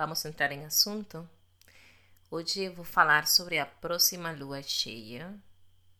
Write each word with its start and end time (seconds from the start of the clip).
Vamos 0.00 0.24
entrar 0.24 0.50
em 0.50 0.64
assunto? 0.64 1.28
Hoje 2.30 2.62
eu 2.62 2.72
vou 2.72 2.86
falar 2.86 3.26
sobre 3.26 3.58
a 3.58 3.66
próxima 3.66 4.32
lua 4.32 4.62
cheia 4.62 5.38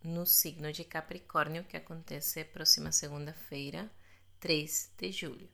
no 0.03 0.25
signo 0.25 0.73
de 0.73 0.85
Capricórnio, 0.85 1.65
que 1.65 1.77
acontece 1.77 2.43
próxima 2.45 2.93
segunda-feira, 2.93 3.91
3 4.41 4.91
de 4.97 5.13
julho. 5.13 5.51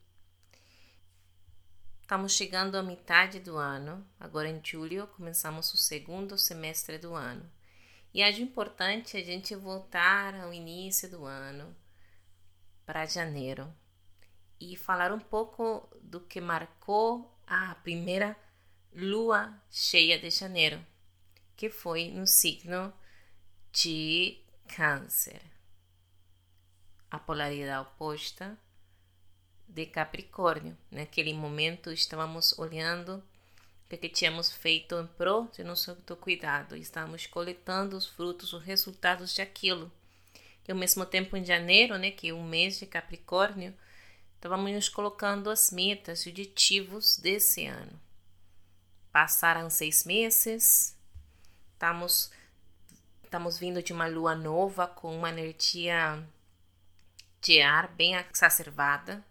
Estamos 2.01 2.35
chegando 2.35 2.77
à 2.77 2.85
metade 2.85 3.41
do 3.41 3.57
ano, 3.57 4.07
agora 4.21 4.49
em 4.49 4.61
julho 4.65 5.09
começamos 5.09 5.75
o 5.75 5.77
segundo 5.77 6.39
semestre 6.39 6.99
do 6.99 7.17
ano. 7.17 7.51
E 8.15 8.23
acho 8.23 8.43
importante 8.43 9.17
a 9.17 9.25
gente 9.25 9.57
voltar 9.57 10.37
ao 10.37 10.55
início 10.55 11.11
do 11.11 11.25
ano, 11.25 11.77
para 12.85 13.07
janeiro, 13.07 13.75
e 14.61 14.77
falar 14.77 15.11
um 15.11 15.19
pouco 15.19 15.89
do 16.01 16.21
que 16.21 16.41
marcou 16.41 17.36
a 17.47 17.75
primeira 17.77 18.37
lua 18.93 19.55
cheia 19.71 20.19
de 20.19 20.31
janeiro, 20.31 20.85
que 21.57 21.71
foi 21.71 22.11
no 22.11 22.27
signo 22.27 22.93
de 23.73 24.39
Câncer. 24.75 25.41
A 27.11 27.19
polaridade 27.19 27.87
oposta 27.89 28.59
de 29.69 29.87
Capricórnio. 29.87 30.77
Naquele 30.91 31.33
momento 31.33 31.93
estávamos 31.93 32.59
olhando 32.59 33.23
o 33.85 33.97
que 33.97 34.09
tínhamos 34.09 34.53
feito 34.53 34.99
em 34.99 35.07
prol 35.07 35.49
de 35.49 35.63
nosso 35.63 35.91
autocuidado. 35.91 36.77
Estávamos 36.77 37.27
coletando 37.27 37.97
os 37.97 38.07
frutos, 38.07 38.53
os 38.53 38.63
resultados 38.63 39.35
de 39.35 39.43
aquilo. 39.43 39.91
E 40.67 40.73
ao 40.73 40.77
mesmo 40.77 41.07
tempo 41.07 41.37
em 41.37 41.45
janeiro, 41.45 41.97
né, 41.97 42.11
que 42.11 42.29
é 42.29 42.33
o 42.33 42.43
mês 42.43 42.81
de 42.81 42.87
Capricórnio, 42.87 43.73
estávamos 44.47 44.71
nos 44.71 44.89
colocando 44.89 45.51
as 45.51 45.73
metas 45.73 46.25
e 46.25 46.29
objetivos 46.31 47.19
desse 47.19 47.67
ano. 47.67 48.01
Passaram 49.11 49.69
seis 49.69 50.05
meses, 50.05 50.97
estamos, 51.73 52.31
estamos 53.25 53.59
vindo 53.59 53.83
de 53.83 53.93
uma 53.93 54.07
lua 54.07 54.37
nova 54.37 54.87
com 54.87 55.17
uma 55.17 55.31
energia 55.31 56.25
de 57.41 57.61
ar 57.61 57.89
bem 57.89 58.15
exacerbada. 58.15 59.25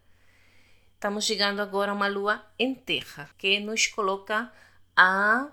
Estamos 0.92 1.24
chegando 1.24 1.62
agora 1.62 1.92
a 1.92 1.94
uma 1.94 2.08
lua 2.08 2.44
em 2.58 2.74
terra, 2.74 3.30
que 3.38 3.58
nos 3.58 3.86
coloca 3.86 4.52
a 4.94 5.48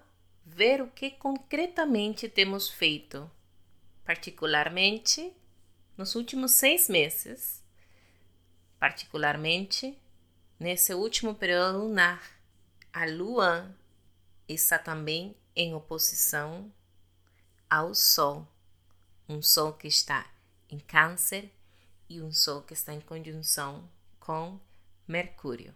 ver 0.46 0.82
o 0.82 0.88
que 0.88 1.10
concretamente 1.12 2.28
temos 2.28 2.68
feito, 2.70 3.32
particularmente 4.04 5.32
nos 5.96 6.16
últimos 6.16 6.52
seis 6.52 6.90
meses 6.90 7.63
particularmente 8.84 9.98
nesse 10.60 10.94
último 10.94 11.34
período 11.34 11.78
lunar. 11.78 12.22
A 12.92 13.06
Lua 13.06 13.74
está 14.46 14.78
também 14.78 15.38
em 15.56 15.74
oposição 15.74 16.70
ao 17.70 17.96
Sol, 17.96 18.46
um 19.30 19.42
Sol 19.42 19.72
que 19.72 19.88
está 19.88 20.30
em 20.70 20.80
Câncer 20.80 21.50
e 22.10 22.22
um 22.22 22.30
Sol 22.34 22.62
que 22.62 22.74
está 22.74 22.94
em 22.94 23.00
conjunção 23.00 23.90
com 24.20 24.60
Mercúrio. 25.08 25.74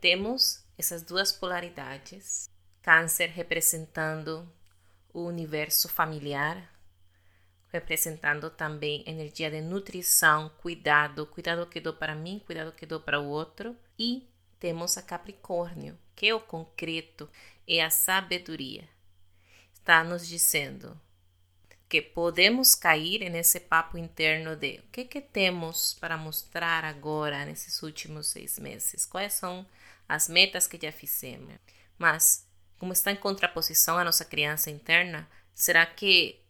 Temos 0.00 0.64
essas 0.76 1.02
duas 1.02 1.30
polaridades, 1.30 2.50
Câncer 2.82 3.28
representando 3.28 4.52
o 5.14 5.20
universo 5.22 5.88
familiar, 5.88 6.68
representando 7.72 8.50
também 8.50 9.04
energia 9.06 9.50
de 9.50 9.60
nutrição, 9.60 10.50
cuidado, 10.58 11.26
cuidado 11.26 11.66
que 11.66 11.80
dou 11.80 11.94
para 11.94 12.14
mim, 12.14 12.42
cuidado 12.44 12.72
que 12.72 12.86
dou 12.86 13.00
para 13.00 13.20
o 13.20 13.28
outro. 13.28 13.76
E 13.98 14.28
temos 14.58 14.98
a 14.98 15.02
Capricórnio, 15.02 15.98
que 16.14 16.28
é 16.28 16.34
o 16.34 16.40
concreto, 16.40 17.28
é 17.66 17.82
a 17.82 17.90
sabedoria. 17.90 18.88
Está 19.74 20.04
nos 20.04 20.26
dizendo 20.26 21.00
que 21.88 22.00
podemos 22.00 22.74
cair 22.74 23.28
nesse 23.30 23.58
papo 23.58 23.98
interno 23.98 24.54
de 24.54 24.78
o 24.78 24.90
que, 24.92 25.04
que 25.04 25.20
temos 25.20 25.94
para 25.94 26.16
mostrar 26.16 26.84
agora 26.84 27.44
nesses 27.44 27.82
últimos 27.82 28.28
seis 28.28 28.58
meses, 28.58 29.04
quais 29.04 29.32
são 29.32 29.66
as 30.08 30.28
metas 30.28 30.66
que 30.66 30.78
já 30.80 30.92
fizemos. 30.92 31.54
Mas, 31.98 32.46
como 32.78 32.92
está 32.92 33.10
em 33.10 33.16
contraposição 33.16 33.98
à 33.98 34.04
nossa 34.04 34.24
criança 34.24 34.70
interna, 34.70 35.28
será 35.54 35.84
que 35.84 36.40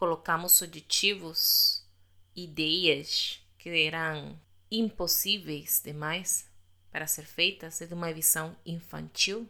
colocamos 0.00 0.62
objetivos, 0.62 1.86
ideias 2.34 3.38
que 3.58 3.68
eram 3.68 4.40
impossíveis 4.70 5.82
demais 5.84 6.50
para 6.90 7.06
ser 7.06 7.26
feitas 7.26 7.80
de 7.80 7.92
uma 7.92 8.10
visão 8.10 8.56
infantil? 8.64 9.46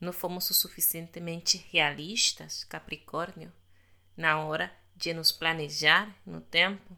Não 0.00 0.14
fomos 0.14 0.48
o 0.48 0.54
suficientemente 0.54 1.62
realistas, 1.70 2.64
Capricórnio, 2.64 3.52
na 4.16 4.42
hora 4.42 4.74
de 4.96 5.12
nos 5.12 5.30
planejar 5.30 6.18
no 6.24 6.40
tempo? 6.40 6.96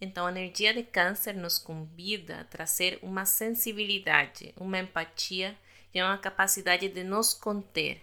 Então, 0.00 0.24
a 0.24 0.30
energia 0.30 0.72
de 0.72 0.84
Câncer 0.84 1.34
nos 1.34 1.58
convida 1.58 2.42
a 2.42 2.44
trazer 2.44 2.96
uma 3.02 3.26
sensibilidade, 3.26 4.54
uma 4.56 4.78
empatia 4.78 5.58
e 5.92 6.00
uma 6.00 6.16
capacidade 6.16 6.88
de 6.88 7.02
nos 7.02 7.34
conter. 7.34 8.02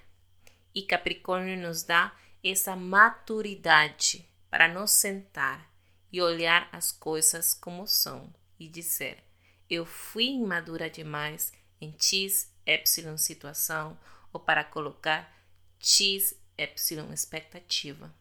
E 0.74 0.82
Capricórnio 0.82 1.58
nos 1.58 1.82
dá 1.82 2.14
essa 2.52 2.76
maturidade 2.76 4.28
para 4.50 4.68
nos 4.68 4.92
sentar 4.92 5.72
e 6.12 6.22
olhar 6.22 6.70
as 6.72 6.92
coisas 6.92 7.54
como 7.54 7.88
são 7.88 8.34
e 8.60 8.68
dizer: 8.68 9.24
eu 9.70 9.86
fui 9.86 10.26
imadura 10.26 10.90
demais 10.90 11.52
em 11.82 11.96
X, 12.00 12.52
Y 12.66 13.18
situação 13.18 13.98
ou 14.32 14.40
para 14.40 14.64
colocar 14.64 15.34
X, 15.80 16.36
Y 16.58 17.14
expectativa. 17.14 18.14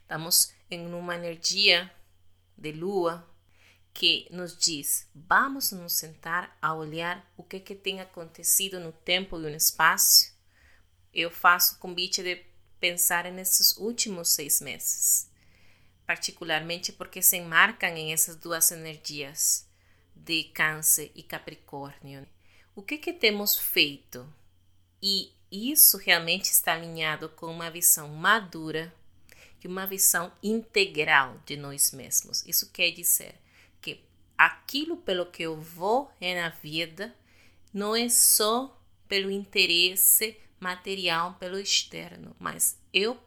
Estamos 0.00 0.52
em 0.70 0.92
uma 0.92 1.14
energia 1.14 1.92
de 2.56 2.72
lua 2.72 3.28
que 3.94 4.26
nos 4.30 4.56
diz: 4.56 5.08
vamos 5.14 5.70
nos 5.70 5.92
sentar 5.92 6.56
a 6.60 6.74
olhar 6.74 7.24
o 7.36 7.42
que, 7.42 7.60
que 7.60 7.74
tem 7.74 8.00
acontecido 8.00 8.80
no 8.80 8.92
tempo 8.92 9.38
e 9.38 9.42
no 9.42 9.48
espaço. 9.48 10.34
Eu 11.12 11.30
faço 11.30 11.78
convite 11.78 12.22
de 12.22 12.44
pensar 12.80 13.30
nesses 13.32 13.76
últimos 13.76 14.30
seis 14.30 14.60
meses, 14.60 15.30
particularmente 16.06 16.92
porque 16.92 17.22
se 17.22 17.36
enmarcam 17.36 17.96
em 17.96 18.12
essas 18.12 18.36
duas 18.36 18.70
energias 18.70 19.66
de 20.14 20.44
Câncer 20.44 21.10
e 21.14 21.22
Capricórnio. 21.22 22.26
O 22.74 22.82
que, 22.82 22.98
que 22.98 23.12
temos 23.12 23.56
feito? 23.56 24.26
E 25.02 25.32
isso 25.50 25.96
realmente 25.96 26.46
está 26.46 26.74
alinhado 26.74 27.28
com 27.30 27.46
uma 27.46 27.70
visão 27.70 28.08
madura 28.08 28.92
e 29.62 29.68
uma 29.68 29.86
visão 29.86 30.32
integral 30.42 31.40
de 31.44 31.56
nós 31.56 31.92
mesmos. 31.92 32.44
Isso 32.46 32.70
quer 32.70 32.90
dizer 32.90 33.34
que 33.80 34.00
aquilo 34.36 34.96
pelo 34.96 35.26
que 35.26 35.42
eu 35.42 35.60
vou 35.60 36.10
na 36.20 36.50
vida 36.50 37.14
não 37.72 37.94
é 37.94 38.08
só 38.08 38.80
pelo 39.08 39.30
interesse 39.30 40.36
material 40.58 41.34
pelo 41.34 41.58
externo, 41.58 42.34
mas 42.38 42.78
eu 42.92 43.18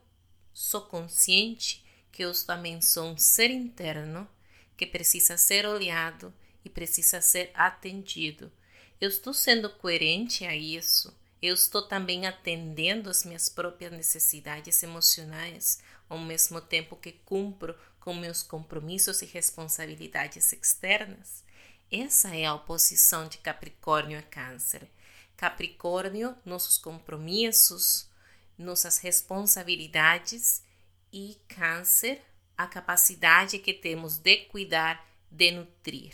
sou 0.53 0.81
consciente 0.81 1.85
que 2.11 2.23
eu 2.23 2.31
também 2.45 2.81
sou 2.81 3.11
um 3.11 3.17
ser 3.17 3.49
interno 3.49 4.27
que 4.75 4.85
precisa 4.85 5.37
ser 5.37 5.65
olhado 5.65 6.33
e 6.63 6.69
precisa 6.69 7.21
ser 7.21 7.51
atendido. 7.53 8.51
Eu 8.99 9.09
estou 9.09 9.33
sendo 9.33 9.69
coerente 9.69 10.45
a 10.45 10.55
isso. 10.55 11.17
Eu 11.41 11.53
estou 11.53 11.81
também 11.81 12.27
atendendo 12.27 13.09
as 13.09 13.23
minhas 13.23 13.47
próprias 13.47 13.91
necessidades 13.93 14.83
emocionais, 14.83 15.81
ao 16.09 16.17
mesmo 16.17 16.59
tempo 16.59 16.97
que 16.97 17.13
cumpro 17.13 17.73
com 17.99 18.13
meus 18.13 18.43
compromissos 18.43 19.21
e 19.21 19.25
responsabilidades 19.25 20.51
externas. 20.51 21.43
Essa 21.91 22.35
é 22.35 22.45
a 22.45 22.53
oposição 22.53 23.27
de 23.27 23.37
Capricórnio 23.37 24.19
a 24.19 24.21
Câncer. 24.21 24.89
Capricórnio, 25.39 26.35
nossos 26.43 26.77
compromissos, 26.77 28.09
nossas 28.57 28.97
responsabilidades 28.97 30.65
e 31.13 31.37
Câncer, 31.47 32.21
a 32.57 32.67
capacidade 32.67 33.57
que 33.57 33.73
temos 33.73 34.17
de 34.17 34.35
cuidar, 34.47 35.01
de 35.31 35.51
nutrir. 35.51 36.13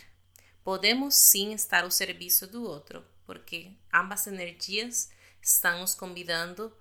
Podemos 0.64 1.16
sim 1.16 1.54
estar 1.54 1.84
ao 1.84 1.90
serviço 1.90 2.46
do 2.46 2.70
outro, 2.70 3.04
porque 3.26 3.72
ambas 3.92 4.28
energias 4.28 5.10
estão 5.42 5.80
nos 5.80 5.96
convidando 5.96 6.72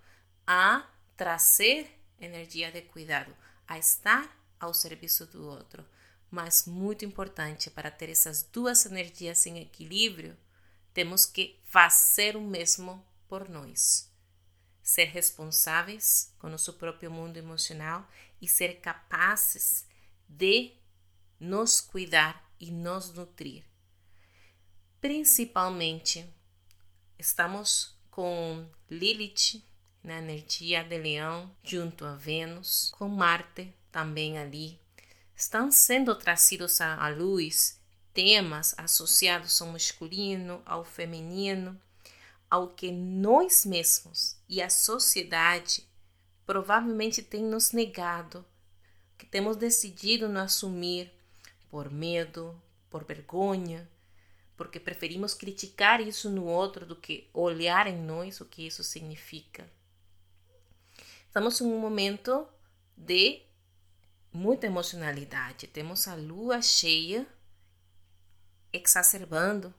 a 0.45 0.87
trazer 1.17 1.99
energia 2.19 2.71
de 2.71 2.83
cuidado, 2.83 3.35
a 3.67 3.79
estar 3.79 4.29
ao 4.59 4.71
serviço 4.71 5.25
do 5.25 5.47
outro. 5.47 5.83
Mas 6.29 6.67
muito 6.67 7.03
importante 7.03 7.71
para 7.71 7.89
ter 7.89 8.11
essas 8.11 8.43
duas 8.43 8.85
energias 8.85 9.47
em 9.47 9.57
equilíbrio, 9.57 10.37
temos 10.95 11.25
que 11.25 11.59
fazer 11.75 12.37
o 12.37 12.41
mesmo 12.41 13.05
por 13.27 13.49
nós. 13.49 14.09
Ser 14.81 15.09
responsáveis 15.09 16.33
com 16.39 16.47
nosso 16.47 16.71
próprio 16.75 17.11
mundo 17.11 17.35
emocional 17.35 18.09
e 18.41 18.47
ser 18.47 18.79
capazes 18.79 19.85
de 20.25 20.71
nos 21.37 21.81
cuidar 21.81 22.49
e 22.61 22.71
nos 22.71 23.11
nutrir. 23.11 23.65
Principalmente 25.01 26.25
Estamos 27.19 27.93
com 28.09 28.65
Lilith 28.89 29.61
na 30.01 30.19
energia 30.19 30.81
de 30.81 30.97
Leão 30.97 31.53
junto 31.61 32.05
a 32.05 32.15
Vênus, 32.15 32.89
com 32.97 33.09
Marte 33.09 33.73
também 33.91 34.37
ali. 34.37 34.79
Estão 35.35 35.69
sendo 35.69 36.15
trazidos 36.15 36.79
à 36.79 37.05
luz 37.09 37.81
temas 38.15 38.73
associados 38.77 39.61
ao 39.61 39.67
masculino, 39.67 40.63
ao 40.65 40.85
feminino, 40.85 41.79
ao 42.49 42.69
que 42.69 42.89
nós 42.89 43.65
mesmos 43.65 44.37
e 44.47 44.61
a 44.61 44.69
sociedade 44.69 45.85
provavelmente 46.45 47.21
tem 47.21 47.43
nos 47.43 47.73
negado, 47.73 48.45
que 49.17 49.25
temos 49.25 49.57
decidido 49.57 50.29
não 50.29 50.41
assumir 50.41 51.11
por 51.69 51.91
medo, 51.91 52.59
por 52.89 53.03
vergonha, 53.03 53.89
porque 54.55 54.79
preferimos 54.79 55.33
criticar 55.33 55.99
isso 55.99 56.29
no 56.29 56.45
outro 56.45 56.85
do 56.85 56.95
que 56.95 57.29
olhar 57.33 57.85
em 57.85 57.97
nós 57.97 58.39
o 58.39 58.45
que 58.45 58.65
isso 58.65 58.83
significa. 58.83 59.69
Estamos 61.27 61.59
em 61.59 61.65
um 61.65 61.79
momento 61.79 62.47
de 62.95 63.41
muita 64.31 64.67
emocionalidade. 64.67 65.67
Temos 65.67 66.07
a 66.07 66.15
lua 66.15 66.61
cheia 66.61 67.27
exacerbando 68.75 69.73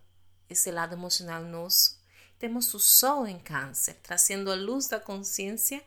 esse 0.48 0.70
lado 0.70 0.94
emocional 0.94 1.42
nosso. 1.42 2.00
Temos 2.38 2.72
o 2.74 2.78
sol 2.78 3.26
em 3.26 3.38
câncer, 3.38 3.94
trazendo 4.02 4.50
a 4.50 4.54
luz 4.54 4.88
da 4.88 5.00
consciência 5.00 5.82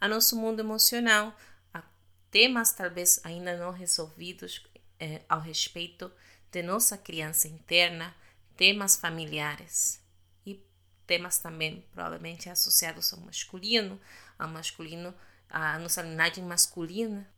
a 0.00 0.08
nosso 0.08 0.34
mundo 0.34 0.60
emocional, 0.60 1.36
a 1.74 1.82
temas 2.30 2.72
talvez 2.72 3.20
ainda 3.22 3.56
não 3.56 3.70
resolvidos 3.70 4.64
eh, 4.98 5.22
ao 5.28 5.40
respeito 5.40 6.10
de 6.50 6.62
nossa 6.62 6.96
criança 6.96 7.46
interna, 7.46 8.14
temas 8.56 8.96
familiares 8.96 10.00
e 10.46 10.62
temas 11.06 11.38
também 11.38 11.86
provavelmente 11.92 12.48
associados 12.48 13.12
ao 13.12 13.20
masculino, 13.20 14.00
ao 14.38 14.48
masculino, 14.48 15.14
à 15.48 15.78
nossa 15.78 16.02
linhagem 16.02 16.44
masculina. 16.44 17.30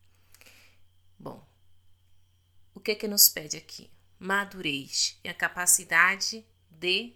Bom, 1.18 1.44
o 2.74 2.80
que 2.80 2.92
é 2.92 2.94
que 2.94 3.08
nos 3.08 3.28
pede 3.28 3.56
aqui? 3.56 3.90
Madurez 4.22 5.18
e 5.24 5.28
a 5.28 5.34
capacidade 5.34 6.46
de 6.70 7.12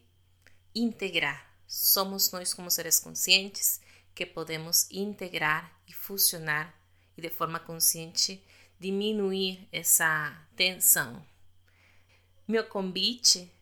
integrar. 0.74 1.54
Somos 1.64 2.32
nós 2.32 2.52
como 2.52 2.68
seres 2.68 2.98
conscientes 2.98 3.80
que 4.12 4.26
podemos 4.26 4.90
integrar 4.90 5.72
e 5.86 5.92
fusionar 5.92 6.74
e 7.16 7.22
de 7.22 7.30
forma 7.30 7.60
consciente 7.60 8.42
diminuir 8.80 9.68
essa 9.70 10.36
tensão. 10.56 11.24
Meu 12.48 12.64
convite 12.64 13.52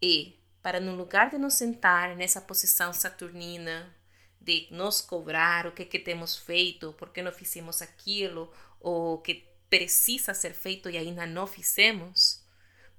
é 0.00 0.34
para 0.62 0.78
no 0.78 0.94
lugar 0.94 1.28
de 1.28 1.38
nos 1.38 1.54
sentar 1.54 2.14
nessa 2.14 2.40
posição 2.40 2.92
saturnina, 2.92 3.92
de 4.40 4.68
nos 4.70 5.00
cobrar 5.00 5.66
o 5.66 5.72
que, 5.72 5.84
que 5.84 5.98
temos 5.98 6.36
feito, 6.36 6.92
por 6.92 7.08
que 7.08 7.20
não 7.20 7.32
fizemos 7.32 7.82
aquilo, 7.82 8.52
ou 8.78 9.14
o 9.14 9.18
que 9.18 9.44
precisa 9.68 10.32
ser 10.32 10.54
feito 10.54 10.88
e 10.88 10.96
ainda 10.96 11.26
não 11.26 11.48
fizemos, 11.48 12.41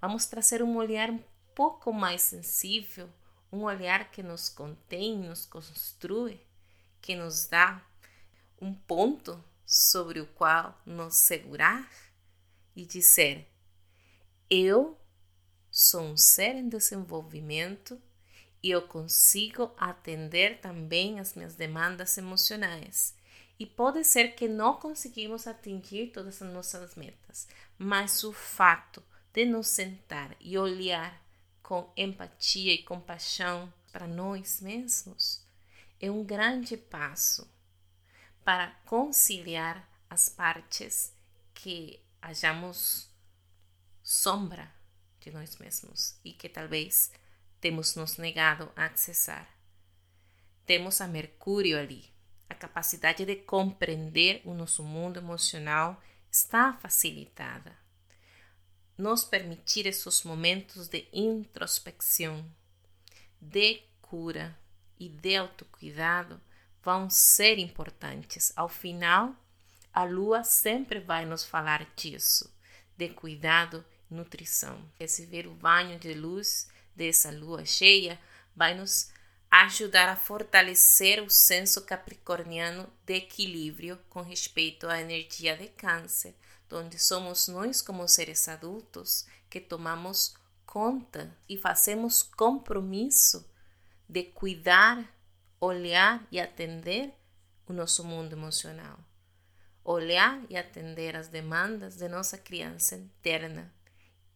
vamos 0.04 0.26
trazer 0.26 0.62
um 0.62 0.76
olhar 0.76 1.10
um 1.10 1.24
pouco 1.56 1.94
mais 1.94 2.24
sensível, 2.24 3.10
um 3.50 3.62
olhar 3.62 4.12
que 4.12 4.22
nos 4.22 4.50
contém, 4.50 5.18
nos 5.18 5.46
construi 5.46 6.42
que 7.02 7.16
nos 7.16 7.48
dá 7.48 7.82
um 8.62 8.74
ponto 8.74 9.42
sobre 9.66 10.20
o 10.20 10.28
qual 10.28 10.78
nos 10.86 11.16
segurar 11.16 11.90
e 12.76 12.86
dizer: 12.86 13.50
Eu 14.50 15.00
sou 15.72 16.02
um 16.02 16.18
ser 16.18 16.54
em 16.56 16.68
desenvolvimento 16.68 17.98
e 18.62 18.72
eu 18.72 18.82
consigo 18.82 19.74
atender 19.78 20.60
também 20.60 21.22
as 21.22 21.34
minhas 21.34 21.56
demandas 21.56 22.18
emocionais. 22.18 23.16
E 23.58 23.66
pode 23.66 24.04
ser 24.04 24.36
que 24.36 24.50
não 24.50 24.76
conseguimos 24.76 25.48
atingir 25.48 26.08
todas 26.08 26.42
as 26.42 26.54
nossas 26.54 26.94
metas, 26.96 27.48
mas 27.78 28.22
o 28.26 28.34
fato 28.34 29.02
de 29.34 29.46
nos 29.46 29.68
sentar 29.68 30.36
e 30.40 30.58
olhar 30.58 31.22
com 31.64 31.92
empatia 31.98 32.74
e 32.74 32.84
compaixão 32.84 33.74
para 33.92 34.08
nós 34.08 34.62
mesmos 34.62 35.44
é 36.00 36.12
um 36.12 36.24
grande 36.24 36.78
passo 36.78 37.50
para 38.44 38.72
conciliar 38.86 39.90
as 40.10 40.30
partes 40.30 41.16
que 41.54 42.00
achamos 42.22 43.10
sombra 44.04 44.72
de 45.20 45.32
nós 45.32 45.58
mesmos 45.58 46.20
e 46.24 46.34
que 46.34 46.50
talvez 46.50 47.12
temos 47.62 47.96
nos 47.96 48.18
negado 48.18 48.70
a 48.76 48.86
acessar. 48.86 49.50
Temos 50.66 51.00
a 51.00 51.08
Mercúrio 51.08 51.80
ali. 51.80 52.12
A 52.50 52.54
capacidade 52.54 53.26
de 53.26 53.38
compreender 53.38 54.42
o 54.44 54.54
nosso 54.54 54.84
mundo 54.84 55.18
emocional 55.18 56.02
está 56.30 56.74
facilitada. 56.74 57.83
Nos 58.98 59.24
permitir 59.24 59.88
esses 59.88 60.24
momentos 60.24 60.88
de 60.88 61.08
introspecção, 61.12 62.46
de 63.42 63.82
cura, 64.02 64.58
e 65.00 65.10
de 65.10 65.36
autocuidado 65.36 66.40
vão 66.82 67.10
ser 67.10 67.60
importantes. 67.60 68.54
Ao 68.56 68.70
final, 68.70 69.36
a 69.94 70.04
lua 70.04 70.44
sempre 70.44 71.00
vai 71.00 71.26
nos 71.26 71.44
falar 71.44 71.86
disso, 71.96 72.54
de 72.98 73.10
cuidado 73.10 73.84
e 74.10 74.14
nutrição. 74.14 74.80
Receber 75.00 75.48
o 75.48 75.54
banho 75.54 76.00
de 76.00 76.14
luz 76.14 76.70
dessa 76.96 77.32
lua 77.32 77.66
cheia 77.66 78.20
vai 78.56 78.74
nos 78.74 79.12
ajudar 79.52 80.10
a 80.10 80.16
fortalecer 80.16 81.22
o 81.22 81.30
senso 81.30 81.86
capricorniano 81.86 82.92
de 83.06 83.16
equilíbrio 83.16 84.00
com 84.10 84.22
respeito 84.22 84.88
à 84.88 85.00
energia 85.00 85.56
de 85.56 85.68
câncer, 85.68 86.36
onde 86.74 87.00
somos 87.00 87.48
nós 87.48 87.82
como 87.82 88.08
seres 88.08 88.48
adultos 88.48 89.26
que 89.50 89.62
tomamos 89.62 90.36
conta 90.66 91.38
e 91.48 91.58
fazemos 91.58 92.24
compromisso 92.24 93.48
de 94.10 94.24
cuidar, 94.24 95.08
olhar 95.60 96.28
e 96.32 96.40
atender 96.40 97.14
o 97.68 97.74
nosso 97.74 98.04
mundo 98.04 98.34
emocional. 98.34 99.00
Olhar 99.84 100.44
e 100.50 100.58
atender 100.58 101.16
as 101.16 101.28
demandas 101.28 101.98
de 101.98 102.08
nossa 102.08 102.38
criança 102.38 102.96
interna 102.96 103.74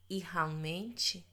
e 0.10 0.20
realmente 0.20 1.26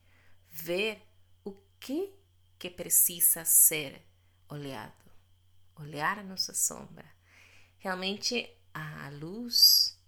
ver 0.51 1.03
o 1.45 1.53
que 1.81 2.15
que 2.59 2.71
precisa 2.71 3.45
ser 3.45 4.03
olhado. 4.49 5.11
Olhar 5.77 6.19
a 6.19 6.23
nossa 6.23 6.55
sombra. 6.55 7.05
Realmente 7.79 8.49
a 8.73 9.11
luz 9.11 9.99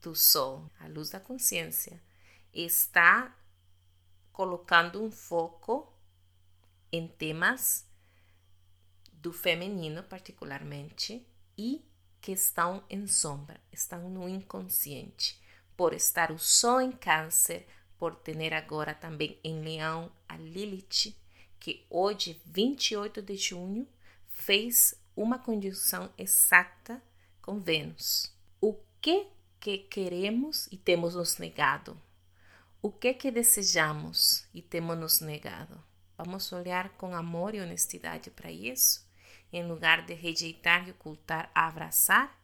do 0.00 0.14
sol, 0.14 0.70
a 0.78 0.86
luz 0.86 1.10
da 1.10 1.20
consciência, 1.20 2.00
está 2.52 3.36
colocando 4.32 5.02
um 5.02 5.10
foco 5.10 5.92
em 6.92 7.06
temas 7.06 7.86
do 9.12 9.32
feminino, 9.32 10.02
particularmente, 10.02 11.26
e 11.56 11.84
que 12.20 12.32
estão 12.32 12.84
em 12.88 13.06
sombra, 13.06 13.60
estão 13.72 14.08
no 14.08 14.28
inconsciente, 14.28 15.40
por 15.76 15.92
estar 15.92 16.30
o 16.30 16.38
Sol 16.38 16.80
em 16.80 16.92
Câncer, 16.92 17.66
por 17.98 18.14
ter 18.14 18.54
agora 18.54 18.94
também 18.94 19.38
em 19.42 19.60
Leão 19.60 20.10
a 20.28 20.36
Lilith, 20.36 21.16
que 21.58 21.84
hoje, 21.90 22.40
28 22.46 23.20
de 23.22 23.36
junho, 23.36 23.88
fez 24.28 24.94
uma 25.16 25.38
conjunção 25.38 26.12
exata 26.16 27.02
com 27.42 27.60
Vênus. 27.60 28.32
O 28.60 28.76
que 29.00 29.26
que 29.60 29.78
queremos 29.78 30.68
e 30.70 30.76
temos 30.76 31.14
nos 31.14 31.38
negado? 31.38 32.00
O 32.80 32.90
que 32.92 33.12
que 33.14 33.30
desejamos 33.30 34.46
e 34.54 34.62
temos 34.62 34.96
nos 34.96 35.20
negado? 35.20 35.82
Vamos 36.16 36.52
olhar 36.52 36.90
com 36.90 37.14
amor 37.14 37.54
e 37.54 37.60
honestidade 37.60 38.30
para 38.30 38.50
isso, 38.50 39.06
em 39.52 39.66
lugar 39.66 40.04
de 40.04 40.14
rejeitar 40.14 40.86
e 40.86 40.92
ocultar, 40.92 41.50
abraçar 41.54 42.38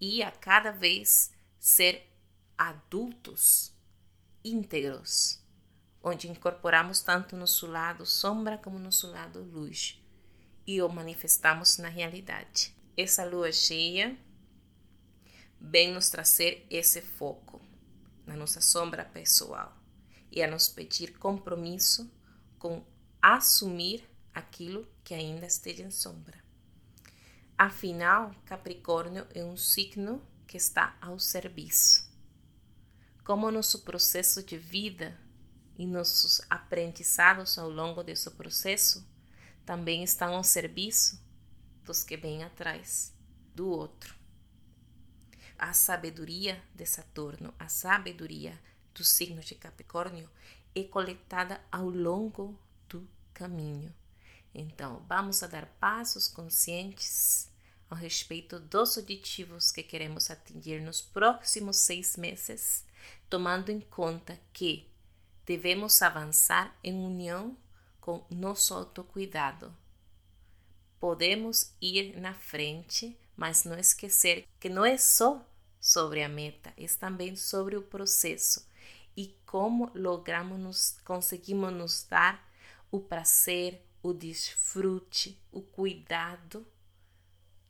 e 0.00 0.22
a 0.22 0.30
cada 0.30 0.70
vez 0.70 1.32
ser 1.58 2.10
adultos 2.58 3.72
íntegros, 4.44 5.40
onde 6.02 6.28
incorporamos 6.28 7.00
tanto 7.00 7.36
nosso 7.36 7.66
lado 7.66 8.04
sombra 8.04 8.58
como 8.58 8.78
nosso 8.78 9.10
lado 9.10 9.42
luz 9.42 10.00
e 10.66 10.82
o 10.82 10.88
manifestamos 10.88 11.78
na 11.78 11.88
realidade. 11.88 12.74
Essa 12.96 13.24
lua 13.24 13.50
cheia 13.52 14.16
vem 15.60 15.92
nos 15.92 16.08
trazer 16.10 16.66
esse 16.70 17.00
foco 17.00 17.60
na 18.26 18.36
nossa 18.36 18.60
sombra 18.60 19.04
pessoal 19.04 19.76
e 20.30 20.42
a 20.42 20.50
nos 20.50 20.68
pedir 20.68 21.18
compromisso 21.18 22.10
com 22.58 22.84
assumir 23.20 24.08
aquilo 24.34 24.86
que 25.02 25.14
ainda 25.14 25.46
esteja 25.46 25.82
em 25.82 25.90
sombra. 25.90 26.42
Afinal, 27.56 28.34
Capricórnio 28.44 29.26
é 29.34 29.44
um 29.44 29.56
signo 29.56 30.20
que 30.46 30.56
está 30.56 30.96
ao 31.00 31.18
serviço. 31.18 32.12
Como 33.24 33.50
nosso 33.50 33.82
processo 33.82 34.42
de 34.42 34.58
vida 34.58 35.18
e 35.78 35.86
nossos 35.86 36.42
aprendizados 36.50 37.56
ao 37.58 37.70
longo 37.70 38.02
desse 38.02 38.30
processo 38.32 39.06
também 39.64 40.02
estão 40.02 40.34
ao 40.34 40.44
serviço 40.44 41.22
dos 41.84 42.02
que 42.02 42.16
vêm 42.16 42.42
atrás 42.42 43.14
do 43.54 43.68
outro. 43.68 44.23
A 45.58 45.72
sabedoria 45.72 46.62
de 46.74 46.84
Saturno, 46.84 47.54
a 47.58 47.68
sabedoria 47.68 48.60
do 48.94 49.04
signo 49.04 49.40
de 49.40 49.54
Capricórnio 49.54 50.28
é 50.74 50.82
coletada 50.84 51.60
ao 51.70 51.88
longo 51.88 52.58
do 52.88 53.06
caminho. 53.32 53.94
Então, 54.54 55.04
vamos 55.08 55.42
a 55.42 55.46
dar 55.46 55.66
passos 55.80 56.28
conscientes 56.28 57.50
a 57.90 57.94
respeito 57.94 58.58
dos 58.58 58.96
objetivos 58.96 59.70
que 59.70 59.82
queremos 59.82 60.30
atingir 60.30 60.80
nos 60.80 61.00
próximos 61.00 61.76
seis 61.78 62.16
meses, 62.16 62.84
tomando 63.28 63.70
em 63.70 63.80
conta 63.80 64.38
que 64.52 64.88
devemos 65.44 66.00
avançar 66.02 66.76
em 66.82 66.94
união 66.94 67.56
com 68.00 68.24
nosso 68.30 68.74
autocuidado. 68.74 69.74
Podemos 70.98 71.72
ir 71.80 72.18
na 72.18 72.34
frente, 72.34 73.16
mas 73.36 73.64
não 73.64 73.78
esquecer 73.78 74.46
que 74.58 74.68
não 74.68 74.84
é 74.84 74.96
só 74.96 75.44
sobre 75.80 76.22
a 76.22 76.28
meta, 76.28 76.72
é 76.76 76.86
também 76.98 77.36
sobre 77.36 77.76
o 77.76 77.82
processo 77.82 78.66
e 79.16 79.36
como 79.46 79.90
logramos 79.94 80.96
conseguimos 81.04 81.72
nos 81.72 82.04
dar 82.04 82.48
o 82.90 83.00
prazer, 83.00 83.84
o 84.02 84.12
desfrute, 84.12 85.40
o 85.50 85.60
cuidado 85.60 86.66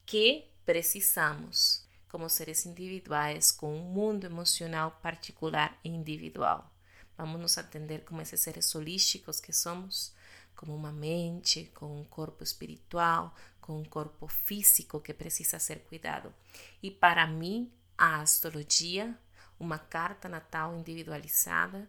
que 0.07 0.51
precisamos 0.65 1.85
como 2.09 2.29
seres 2.29 2.65
individuais 2.65 3.51
com 3.51 3.77
um 3.77 3.83
mundo 3.83 4.25
emocional 4.25 4.93
particular 5.03 5.77
e 5.83 5.89
individual. 5.89 6.73
Vamos 7.17 7.41
nos 7.41 7.59
atender 7.59 8.05
como 8.05 8.21
esses 8.21 8.41
seres 8.41 8.73
holísticos 8.75 9.41
que 9.41 9.53
somos, 9.53 10.13
como 10.55 10.75
uma 10.75 10.93
mente, 10.93 11.71
com 11.75 12.01
um 12.01 12.05
corpo 12.05 12.43
espiritual, 12.43 13.35
com 13.61 13.79
um 13.79 13.85
corpo 13.85 14.29
físico 14.29 15.01
que 15.01 15.15
precisa 15.15 15.59
ser 15.59 15.81
cuidado. 15.85 16.33
E 16.83 16.91
para 16.91 17.27
mim, 17.27 17.73
a 17.97 18.21
astrologia, 18.21 19.19
uma 19.59 19.79
carta 19.79 20.29
natal 20.29 20.77
individualizada, 20.77 21.89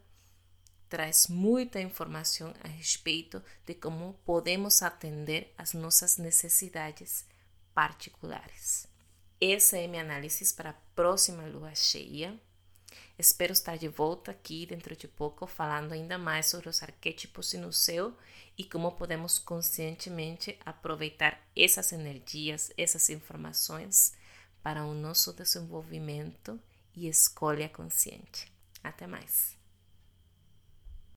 traz 0.87 1.27
muita 1.27 1.81
informação 1.81 2.53
a 2.63 2.67
respeito 2.67 3.43
de 3.65 3.73
como 3.73 4.13
podemos 4.25 4.81
atender 4.81 5.53
às 5.57 5.73
nossas 5.73 6.17
necessidades 6.17 7.25
particulares. 7.73 8.87
Essa 9.41 9.77
é 9.77 9.87
minha 9.87 10.01
análise 10.01 10.53
para 10.53 10.69
a 10.69 10.75
próxima 10.95 11.45
lua 11.45 11.75
cheia. 11.75 12.39
Espero 13.17 13.53
estar 13.53 13.77
de 13.77 13.87
volta 13.87 14.31
aqui 14.31 14.65
dentro 14.65 14.95
de 14.95 15.07
pouco 15.07 15.47
falando 15.47 15.93
ainda 15.93 16.17
mais 16.17 16.47
sobre 16.47 16.67
os 16.67 16.83
arquétipos 16.83 17.53
no 17.53 17.71
céu 17.71 18.13
e 18.57 18.63
como 18.63 18.91
podemos 18.91 19.39
conscientemente 19.39 20.57
aproveitar 20.65 21.41
essas 21.55 21.93
energias, 21.93 22.71
essas 22.77 23.09
informações 23.09 24.13
para 24.61 24.83
o 24.83 24.93
nosso 24.93 25.31
desenvolvimento 25.31 26.59
e 26.93 27.07
escolha 27.07 27.69
consciente. 27.69 28.51
Até 28.83 29.07
mais! 29.07 29.64